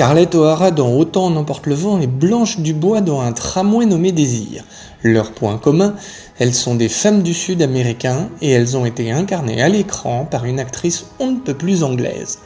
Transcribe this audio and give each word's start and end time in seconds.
Scarlett 0.00 0.34
O'Hara 0.34 0.70
dans 0.70 0.94
Autant 0.94 1.26
en 1.26 1.36
emporte 1.36 1.66
le 1.66 1.74
vent 1.74 2.00
et 2.00 2.06
Blanche 2.06 2.60
Dubois 2.60 3.02
dans 3.02 3.20
un 3.20 3.32
tramway 3.32 3.84
nommé 3.84 4.12
Désir. 4.12 4.64
Leur 5.02 5.32
point 5.32 5.58
commun, 5.58 5.94
elles 6.38 6.54
sont 6.54 6.74
des 6.74 6.88
femmes 6.88 7.22
du 7.22 7.34
Sud 7.34 7.60
américain 7.60 8.30
et 8.40 8.48
elles 8.48 8.78
ont 8.78 8.86
été 8.86 9.10
incarnées 9.10 9.60
à 9.60 9.68
l'écran 9.68 10.24
par 10.24 10.46
une 10.46 10.58
actrice 10.58 11.04
on 11.18 11.32
ne 11.32 11.40
peut 11.40 11.52
plus 11.52 11.84
anglaise. 11.84 12.38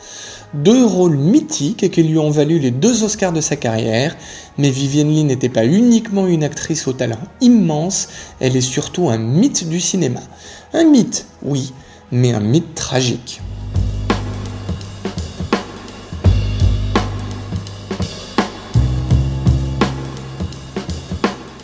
Deux 0.53 0.85
rôles 0.85 1.17
mythiques 1.17 1.93
qui 1.93 2.03
lui 2.03 2.19
ont 2.19 2.31
valu 2.33 2.59
les 2.59 2.73
deux 2.73 3.05
Oscars 3.05 3.33
de 3.33 3.41
sa 3.41 3.55
carrière, 3.55 4.17
mais 4.59 4.71
Vivienne 4.71 5.11
Lee 5.11 5.23
n'était 5.23 5.49
pas 5.49 5.65
uniquement 5.65 6.27
une 6.27 6.43
actrice 6.43 6.89
au 6.89 6.93
talent 6.93 7.21
immense, 7.41 8.09
elle 8.41 8.57
est 8.57 8.63
surtout 8.63 9.11
un 9.11 9.19
mythe 9.19 9.69
du 9.69 9.79
cinéma. 9.79 10.23
Un 10.73 10.91
mythe, 10.91 11.27
oui, 11.45 11.73
mais 12.11 12.33
un 12.33 12.41
mythe 12.41 12.75
tragique. 12.75 13.41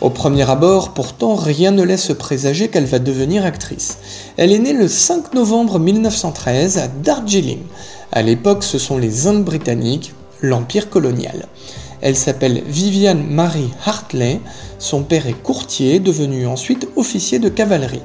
Au 0.01 0.09
premier 0.09 0.49
abord, 0.49 0.95
pourtant, 0.95 1.35
rien 1.35 1.69
ne 1.69 1.83
laisse 1.83 2.11
présager 2.17 2.69
qu'elle 2.69 2.85
va 2.85 2.97
devenir 2.97 3.45
actrice. 3.45 3.99
Elle 4.35 4.51
est 4.51 4.57
née 4.57 4.73
le 4.73 4.87
5 4.87 5.35
novembre 5.35 5.77
1913 5.77 6.79
à 6.79 6.87
Darjeeling. 6.87 7.59
À 8.11 8.23
l'époque, 8.23 8.63
ce 8.63 8.79
sont 8.79 8.97
les 8.97 9.27
Indes 9.27 9.43
britanniques, 9.43 10.13
l'empire 10.41 10.89
colonial. 10.89 11.45
Elle 12.01 12.15
s'appelle 12.15 12.63
Viviane 12.65 13.27
Marie 13.27 13.69
Hartley. 13.85 14.39
Son 14.79 15.03
père 15.03 15.27
est 15.27 15.39
courtier, 15.39 15.99
devenu 15.99 16.47
ensuite 16.47 16.87
officier 16.95 17.37
de 17.37 17.49
cavalerie. 17.49 18.01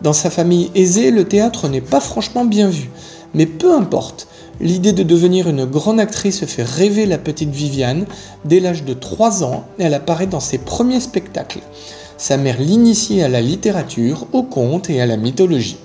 Dans 0.00 0.14
sa 0.14 0.30
famille 0.30 0.70
aisée, 0.74 1.10
le 1.10 1.24
théâtre 1.24 1.68
n'est 1.68 1.82
pas 1.82 2.00
franchement 2.00 2.46
bien 2.46 2.70
vu. 2.70 2.88
Mais 3.36 3.46
peu 3.46 3.72
importe, 3.72 4.26
L'idée 4.60 4.94
de 4.94 5.02
devenir 5.02 5.48
une 5.48 5.66
grande 5.66 6.00
actrice 6.00 6.46
fait 6.46 6.62
rêver 6.62 7.04
la 7.04 7.18
petite 7.18 7.50
Viviane. 7.50 8.06
Dès 8.46 8.58
l'âge 8.58 8.84
de 8.84 8.94
3 8.94 9.44
ans, 9.44 9.64
elle 9.78 9.92
apparaît 9.92 10.26
dans 10.26 10.40
ses 10.40 10.56
premiers 10.56 11.00
spectacles. 11.00 11.60
Sa 12.16 12.38
mère 12.38 12.58
l'initie 12.58 13.20
à 13.20 13.28
la 13.28 13.42
littérature, 13.42 14.26
au 14.32 14.42
conte 14.42 14.88
et 14.88 15.02
à 15.02 15.06
la 15.06 15.18
mythologie. 15.18 15.76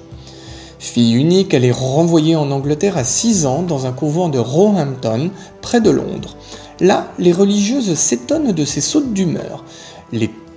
Fille 0.79 1.15
unique, 1.15 1.53
elle 1.53 1.65
est 1.65 1.71
renvoyée 1.71 2.37
en 2.37 2.49
Angleterre 2.49 2.97
à 2.97 3.03
6 3.03 3.45
ans 3.45 3.61
dans 3.61 3.85
un 3.85 3.91
couvent 3.91 4.29
de 4.29 4.39
Roehampton, 4.39 5.31
près 5.61 5.81
de 5.81 5.89
Londres. 5.89 6.37
Là, 6.79 7.11
les 7.19 7.33
religieuses 7.33 7.93
s'étonnent 7.95 8.53
de 8.53 8.65
ses 8.65 8.81
sautes 8.81 9.11
d'humeur. 9.11 9.65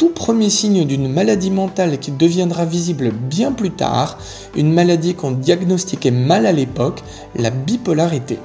Tout 0.05 0.11
premiers 0.11 0.51
signes 0.51 0.85
d'une 0.85 1.11
maladie 1.11 1.51
mentale 1.51 1.99
qui 1.99 2.11
deviendra 2.11 2.67
visible 2.67 3.11
bien 3.11 3.53
plus 3.53 3.71
tard, 3.71 4.19
une 4.55 4.71
maladie 4.71 5.15
qu'on 5.15 5.31
diagnostiquait 5.31 6.11
mal 6.11 6.45
à 6.45 6.53
l'époque, 6.53 7.03
la 7.35 7.49
bipolarité. 7.49 8.39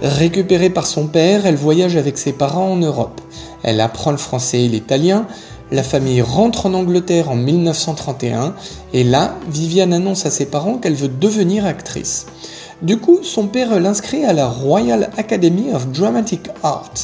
Récupérée 0.00 0.70
par 0.70 0.86
son 0.86 1.06
père, 1.06 1.44
elle 1.44 1.56
voyage 1.56 1.98
avec 1.98 2.16
ses 2.16 2.32
parents 2.32 2.72
en 2.72 2.76
Europe. 2.76 3.20
Elle 3.62 3.78
apprend 3.78 4.10
le 4.10 4.16
français 4.16 4.62
et 4.62 4.68
l'italien. 4.68 5.26
La 5.70 5.82
famille 5.82 6.22
rentre 6.22 6.64
en 6.64 6.72
Angleterre 6.72 7.30
en 7.30 7.36
1931 7.36 8.54
et 8.94 9.04
là, 9.04 9.36
Viviane 9.50 9.92
annonce 9.92 10.24
à 10.24 10.30
ses 10.30 10.46
parents 10.46 10.78
qu'elle 10.78 10.94
veut 10.94 11.08
devenir 11.08 11.66
actrice. 11.66 12.24
Du 12.80 12.96
coup, 12.96 13.18
son 13.22 13.48
père 13.48 13.78
l'inscrit 13.78 14.24
à 14.24 14.32
la 14.32 14.48
Royal 14.48 15.10
Academy 15.18 15.74
of 15.74 15.88
Dramatic 15.88 16.48
Art. 16.62 16.94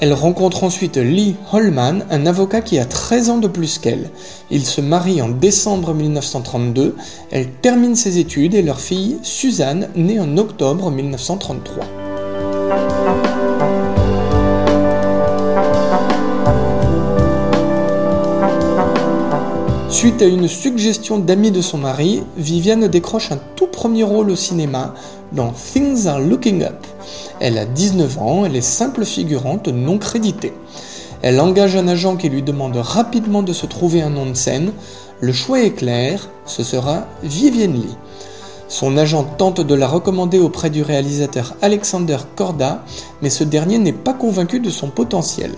Elle 0.00 0.12
rencontre 0.12 0.64
ensuite 0.64 0.96
Lee 0.96 1.36
Holman, 1.52 2.04
un 2.10 2.26
avocat 2.26 2.60
qui 2.60 2.78
a 2.78 2.84
13 2.84 3.30
ans 3.30 3.38
de 3.38 3.46
plus 3.46 3.78
qu'elle. 3.78 4.10
Ils 4.50 4.66
se 4.66 4.80
marient 4.80 5.22
en 5.22 5.28
décembre 5.28 5.94
1932, 5.94 6.96
elle 7.30 7.48
termine 7.50 7.94
ses 7.94 8.18
études 8.18 8.54
et 8.54 8.62
leur 8.62 8.80
fille, 8.80 9.18
Suzanne, 9.22 9.88
naît 9.94 10.18
en 10.18 10.36
octobre 10.36 10.90
1933. 10.90 11.84
Suite 19.88 20.20
à 20.22 20.26
une 20.26 20.48
suggestion 20.48 21.18
d'amis 21.18 21.52
de 21.52 21.62
son 21.62 21.78
mari, 21.78 22.24
Viviane 22.36 22.88
décroche 22.88 23.30
un 23.30 23.38
tout 23.56 23.68
premier 23.68 24.02
rôle 24.02 24.30
au 24.30 24.36
cinéma 24.36 24.92
dans 25.32 25.52
Things 25.52 26.08
Are 26.08 26.20
Looking 26.20 26.64
Up. 26.64 26.84
Elle 27.40 27.58
a 27.58 27.64
19 27.64 28.18
ans, 28.18 28.44
elle 28.44 28.56
est 28.56 28.60
simple 28.60 29.04
figurante 29.04 29.68
non 29.68 29.98
créditée. 29.98 30.52
Elle 31.22 31.40
engage 31.40 31.76
un 31.76 31.88
agent 31.88 32.16
qui 32.16 32.28
lui 32.28 32.42
demande 32.42 32.76
rapidement 32.76 33.42
de 33.42 33.52
se 33.52 33.66
trouver 33.66 34.02
un 34.02 34.10
nom 34.10 34.26
de 34.26 34.34
scène. 34.34 34.72
Le 35.20 35.32
choix 35.32 35.62
est 35.62 35.72
clair, 35.72 36.28
ce 36.44 36.62
sera 36.62 37.06
Vivienne 37.22 37.74
Lee. 37.74 37.96
Son 38.68 38.96
agent 38.96 39.24
tente 39.24 39.60
de 39.60 39.74
la 39.74 39.86
recommander 39.86 40.38
auprès 40.38 40.68
du 40.68 40.82
réalisateur 40.82 41.54
Alexander 41.62 42.16
Korda, 42.34 42.84
mais 43.22 43.30
ce 43.30 43.44
dernier 43.44 43.78
n'est 43.78 43.92
pas 43.92 44.14
convaincu 44.14 44.58
de 44.58 44.70
son 44.70 44.88
potentiel. 44.88 45.52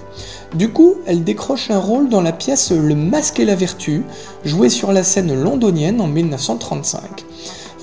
Du 0.55 0.71
coup, 0.71 0.97
elle 1.07 1.25
décroche 1.25 1.71
un 1.71 1.79
rôle 1.79 2.09
dans 2.09 2.21
la 2.21 2.33
pièce 2.33 2.73
Le 2.73 2.95
Masque 2.95 3.41
et 3.41 3.45
la 3.45 3.55
Vertu, 3.55 4.05
jouée 4.45 4.69
sur 4.69 4.93
la 4.93 5.03
scène 5.03 5.35
londonienne 5.35 6.01
en 6.01 6.09
1935. 6.09 7.01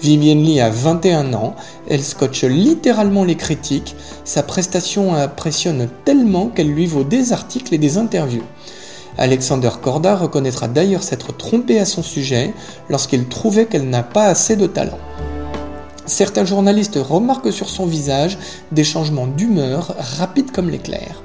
Vivienne 0.04 0.44
Lee 0.44 0.60
a 0.60 0.70
21 0.70 1.34
ans, 1.34 1.56
elle 1.90 2.04
scotche 2.04 2.44
littéralement 2.44 3.24
les 3.24 3.38
critiques, 3.38 3.96
sa 4.26 4.44
prestation 4.44 5.16
impressionne 5.16 5.88
tellement 6.04 6.48
qu'elle 6.48 6.68
lui 6.68 6.88
vaut 6.88 7.06
des 7.06 7.32
articles 7.32 7.74
et 7.74 7.78
des 7.78 7.98
interviews. 7.98 8.44
Alexander 9.18 9.70
Korda 9.82 10.18
reconnaîtra 10.18 10.68
d'ailleurs 10.68 11.04
s'être 11.04 11.38
trompé 11.38 11.80
à 11.80 11.86
son 11.86 12.04
sujet 12.04 12.54
lorsqu'il 12.90 13.30
trouvait 13.30 13.66
qu'elle 13.66 13.90
n'a 13.90 14.04
pas 14.04 14.26
assez 14.26 14.58
de 14.58 14.68
talent. 14.68 15.00
Certains 16.06 16.44
journalistes 16.44 17.00
remarquent 17.02 17.54
sur 17.54 17.70
son 17.70 17.86
visage 17.86 18.38
des 18.74 18.84
changements 18.84 19.28
d'humeur 19.28 19.96
rapides 20.18 20.52
comme 20.52 20.70
l'éclair. 20.70 21.24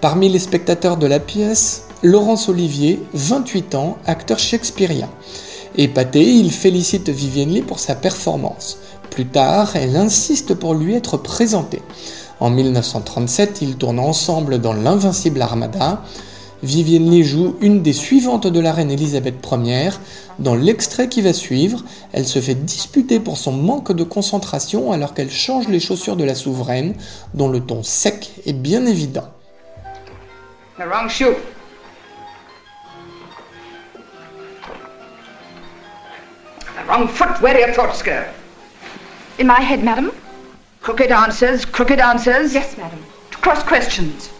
Parmi 0.00 0.28
les 0.28 0.38
spectateurs 0.38 0.98
de 0.98 1.08
la 1.08 1.18
pièce, 1.18 1.88
Laurence 2.04 2.48
Olivier, 2.48 3.02
28 3.14 3.74
ans, 3.74 3.98
acteur 4.06 4.38
shakespearien. 4.38 5.08
Épaté, 5.76 6.22
il 6.22 6.50
félicite 6.50 7.08
Vivienne 7.08 7.50
Lee 7.50 7.62
pour 7.62 7.78
sa 7.78 7.94
performance. 7.94 8.78
Plus 9.10 9.26
tard, 9.26 9.74
elle 9.74 9.96
insiste 9.96 10.54
pour 10.54 10.74
lui 10.74 10.94
être 10.94 11.16
présentée. 11.16 11.80
En 12.40 12.50
1937, 12.50 13.62
ils 13.62 13.76
tournent 13.76 13.98
ensemble 13.98 14.58
dans 14.58 14.74
L'Invincible 14.74 15.40
Armada. 15.40 16.02
Vivienne 16.62 17.10
Lee 17.10 17.24
joue 17.24 17.56
une 17.60 17.82
des 17.82 17.94
suivantes 17.94 18.46
de 18.46 18.60
la 18.60 18.72
reine 18.72 18.90
Elisabeth 18.90 19.36
Ier. 19.50 19.90
Dans 20.38 20.54
l'extrait 20.54 21.08
qui 21.08 21.22
va 21.22 21.32
suivre, 21.32 21.82
elle 22.12 22.26
se 22.26 22.40
fait 22.40 22.54
disputer 22.54 23.18
pour 23.18 23.38
son 23.38 23.52
manque 23.52 23.92
de 23.92 24.04
concentration 24.04 24.92
alors 24.92 25.14
qu'elle 25.14 25.30
change 25.30 25.68
les 25.68 25.80
chaussures 25.80 26.16
de 26.16 26.24
la 26.24 26.34
souveraine, 26.34 26.94
dont 27.32 27.48
le 27.48 27.60
ton 27.60 27.82
sec 27.82 28.32
est 28.44 28.52
bien 28.52 28.84
évident. 28.84 29.28
Wrong 36.88 37.08
foot. 37.08 37.40
Wear 37.40 37.58
your 37.58 37.72
throat 37.72 37.94
skirt. 37.94 38.28
In 39.38 39.46
my 39.46 39.60
head, 39.60 39.82
madam? 39.82 40.12
Crooked 40.82 41.10
answers, 41.10 41.64
crooked 41.64 42.00
answers. 42.00 42.54
Yes, 42.54 42.76
madam. 42.76 42.98
Cross 43.40 43.64
questions. 43.64 44.30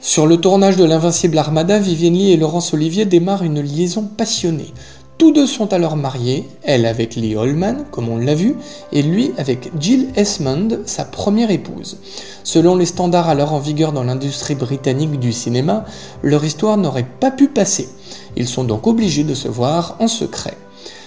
Sur 0.00 0.26
le 0.26 0.36
tournage 0.36 0.76
de 0.76 0.84
l'Invincible 0.84 1.36
Armada, 1.38 1.78
Vivienne 1.78 2.14
Lee 2.14 2.32
et 2.32 2.36
Laurence 2.36 2.72
Olivier 2.72 3.04
démarrent 3.04 3.42
une 3.42 3.60
liaison 3.60 4.04
passionnée. 4.04 4.72
Tous 5.18 5.32
deux 5.32 5.48
sont 5.48 5.72
alors 5.72 5.96
mariés, 5.96 6.48
elle 6.62 6.86
avec 6.86 7.16
Lee 7.16 7.34
Holman, 7.34 7.84
comme 7.90 8.08
on 8.08 8.18
l'a 8.18 8.36
vu, 8.36 8.54
et 8.92 9.02
lui 9.02 9.32
avec 9.36 9.72
Jill 9.80 10.10
Esmond, 10.14 10.78
sa 10.86 11.04
première 11.04 11.50
épouse. 11.50 11.98
Selon 12.44 12.76
les 12.76 12.86
standards 12.86 13.28
alors 13.28 13.52
en 13.52 13.58
vigueur 13.58 13.90
dans 13.90 14.04
l'industrie 14.04 14.54
britannique 14.54 15.18
du 15.18 15.32
cinéma, 15.32 15.84
leur 16.22 16.44
histoire 16.44 16.76
n'aurait 16.76 17.08
pas 17.18 17.32
pu 17.32 17.48
passer. 17.48 17.88
Ils 18.36 18.46
sont 18.46 18.62
donc 18.62 18.86
obligés 18.86 19.24
de 19.24 19.34
se 19.34 19.48
voir 19.48 19.96
en 19.98 20.06
secret. 20.06 20.56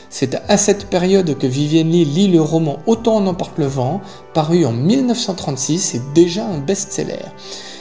C'est 0.10 0.36
à 0.50 0.58
cette 0.58 0.88
période 0.88 1.38
que 1.38 1.48
Vivienne 1.48 1.90
Lee 1.90 2.04
lit 2.04 2.28
le 2.28 2.42
roman 2.42 2.80
Autant 2.88 3.16
en 3.16 3.28
emporte 3.28 3.58
le 3.58 3.68
vent, 3.68 4.02
paru 4.34 4.66
en 4.66 4.74
1936 4.74 5.96
et 5.96 6.02
déjà 6.14 6.46
un 6.46 6.58
best-seller. 6.58 7.24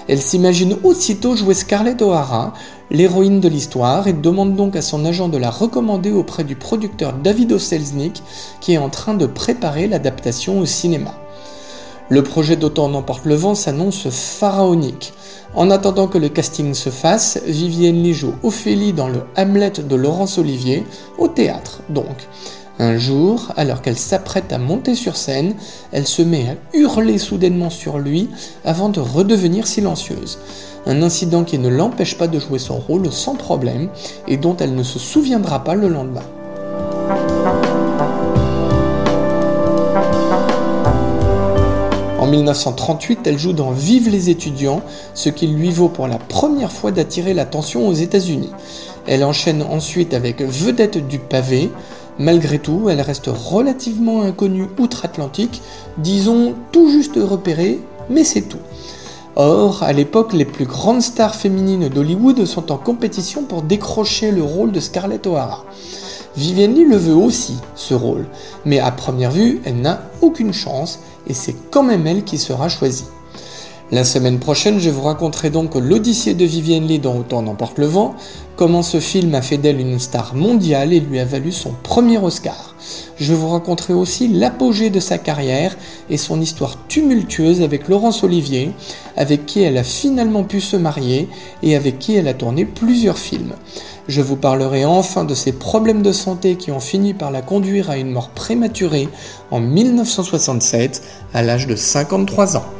Elle 0.06 0.20
s'imagine 0.20 0.76
aussitôt 0.84 1.34
jouer 1.34 1.54
Scarlett 1.54 2.00
O'Hara, 2.02 2.52
l'héroïne 2.90 3.40
de 3.40 3.48
l'histoire, 3.48 4.08
et 4.08 4.12
demande 4.12 4.56
donc 4.56 4.76
à 4.76 4.82
son 4.82 5.04
agent 5.04 5.28
de 5.28 5.38
la 5.38 5.50
recommander 5.50 6.10
auprès 6.10 6.44
du 6.44 6.56
producteur 6.56 7.12
David 7.12 7.58
Selznick, 7.58 8.22
qui 8.60 8.72
est 8.72 8.78
en 8.78 8.88
train 8.88 9.14
de 9.14 9.26
préparer 9.26 9.88
l'adaptation 9.88 10.58
au 10.58 10.66
cinéma. 10.66 11.14
Le 12.08 12.24
projet 12.24 12.56
d'Autant 12.56 12.88
n'emporte 12.88 13.24
le 13.24 13.36
vent 13.36 13.54
s'annonce 13.54 14.10
pharaonique. 14.10 15.12
En 15.54 15.70
attendant 15.70 16.08
que 16.08 16.18
le 16.18 16.28
casting 16.28 16.74
se 16.74 16.90
fasse, 16.90 17.40
Vivienne 17.46 18.02
Lee 18.02 18.14
joue 18.14 18.34
Ophélie 18.42 18.92
dans 18.92 19.08
le 19.08 19.22
Hamlet 19.36 19.70
de 19.70 19.94
Laurence 19.94 20.36
Olivier, 20.38 20.84
au 21.18 21.28
théâtre 21.28 21.82
donc. 21.88 22.28
Un 22.82 22.96
jour, 22.96 23.52
alors 23.58 23.82
qu'elle 23.82 23.98
s'apprête 23.98 24.54
à 24.54 24.58
monter 24.58 24.94
sur 24.94 25.14
scène, 25.14 25.54
elle 25.92 26.06
se 26.06 26.22
met 26.22 26.48
à 26.48 26.76
hurler 26.76 27.18
soudainement 27.18 27.68
sur 27.68 27.98
lui 27.98 28.30
avant 28.64 28.88
de 28.88 29.00
redevenir 29.00 29.66
silencieuse. 29.66 30.38
Un 30.86 31.02
incident 31.02 31.44
qui 31.44 31.58
ne 31.58 31.68
l'empêche 31.68 32.16
pas 32.16 32.26
de 32.26 32.38
jouer 32.38 32.58
son 32.58 32.78
rôle 32.78 33.12
sans 33.12 33.34
problème 33.34 33.90
et 34.26 34.38
dont 34.38 34.56
elle 34.56 34.74
ne 34.74 34.82
se 34.82 34.98
souviendra 34.98 35.62
pas 35.62 35.74
le 35.74 35.88
lendemain. 35.88 36.24
1938, 42.30 43.20
elle 43.26 43.38
joue 43.38 43.52
dans 43.52 43.72
Vive 43.72 44.08
les 44.08 44.30
étudiants, 44.30 44.82
ce 45.14 45.28
qui 45.28 45.46
lui 45.46 45.70
vaut 45.70 45.88
pour 45.88 46.06
la 46.06 46.18
première 46.18 46.72
fois 46.72 46.92
d'attirer 46.92 47.34
l'attention 47.34 47.86
aux 47.86 47.92
États-Unis. 47.92 48.50
Elle 49.06 49.24
enchaîne 49.24 49.62
ensuite 49.62 50.14
avec 50.14 50.40
Vedette 50.40 51.06
du 51.06 51.18
pavé. 51.18 51.70
Malgré 52.18 52.58
tout, 52.58 52.88
elle 52.88 53.00
reste 53.00 53.28
relativement 53.28 54.22
inconnue 54.22 54.68
outre-Atlantique, 54.78 55.62
disons 55.98 56.54
tout 56.72 56.90
juste 56.90 57.16
repérée, 57.16 57.80
mais 58.08 58.24
c'est 58.24 58.42
tout. 58.42 58.58
Or, 59.36 59.82
à 59.82 59.92
l'époque, 59.92 60.32
les 60.32 60.44
plus 60.44 60.66
grandes 60.66 61.02
stars 61.02 61.34
féminines 61.34 61.88
d'Hollywood 61.88 62.44
sont 62.44 62.72
en 62.72 62.76
compétition 62.76 63.44
pour 63.44 63.62
décrocher 63.62 64.32
le 64.32 64.42
rôle 64.42 64.72
de 64.72 64.80
Scarlett 64.80 65.26
O'Hara. 65.26 65.64
Vivienne 66.36 66.74
Lee 66.74 66.84
le 66.84 66.96
veut 66.96 67.14
aussi, 67.14 67.56
ce 67.74 67.94
rôle, 67.94 68.26
mais 68.64 68.78
à 68.78 68.90
première 68.92 69.30
vue, 69.30 69.60
elle 69.64 69.80
n'a 69.80 70.02
aucune 70.20 70.52
chance 70.52 71.00
et 71.26 71.34
c'est 71.34 71.56
quand 71.70 71.82
même 71.82 72.06
elle 72.06 72.24
qui 72.24 72.38
sera 72.38 72.68
choisie. 72.68 73.06
La 73.92 74.04
semaine 74.04 74.38
prochaine, 74.38 74.78
je 74.78 74.88
vous 74.88 75.02
raconterai 75.02 75.50
donc 75.50 75.74
l'Odyssée 75.74 76.34
de 76.34 76.44
Vivienne 76.44 76.86
Lee 76.86 77.00
dans 77.00 77.16
Autant 77.16 77.42
n'emporte 77.42 77.76
le 77.78 77.86
vent, 77.86 78.14
comment 78.54 78.84
ce 78.84 79.00
film 79.00 79.34
a 79.34 79.42
fait 79.42 79.58
d'elle 79.58 79.80
une 79.80 79.98
star 79.98 80.36
mondiale 80.36 80.92
et 80.92 81.00
lui 81.00 81.18
a 81.18 81.24
valu 81.24 81.50
son 81.50 81.72
premier 81.82 82.16
Oscar. 82.16 82.76
Je 83.16 83.34
vous 83.34 83.48
raconterai 83.48 83.92
aussi 83.92 84.28
l'apogée 84.28 84.90
de 84.90 85.00
sa 85.00 85.18
carrière 85.18 85.76
et 86.08 86.18
son 86.18 86.40
histoire 86.40 86.76
tumultueuse 86.86 87.62
avec 87.62 87.88
Laurence 87.88 88.22
Olivier, 88.22 88.70
avec 89.16 89.44
qui 89.44 89.60
elle 89.60 89.76
a 89.76 89.82
finalement 89.82 90.44
pu 90.44 90.60
se 90.60 90.76
marier 90.76 91.28
et 91.64 91.74
avec 91.74 91.98
qui 91.98 92.14
elle 92.14 92.28
a 92.28 92.34
tourné 92.34 92.66
plusieurs 92.66 93.18
films. 93.18 93.54
Je 94.06 94.22
vous 94.22 94.36
parlerai 94.36 94.84
enfin 94.84 95.24
de 95.24 95.34
ses 95.34 95.50
problèmes 95.50 96.02
de 96.02 96.12
santé 96.12 96.54
qui 96.54 96.70
ont 96.70 96.78
fini 96.78 97.12
par 97.12 97.32
la 97.32 97.42
conduire 97.42 97.90
à 97.90 97.96
une 97.96 98.12
mort 98.12 98.30
prématurée 98.30 99.08
en 99.50 99.58
1967 99.58 101.02
à 101.34 101.42
l'âge 101.42 101.66
de 101.66 101.74
53 101.74 102.56
ans. 102.56 102.79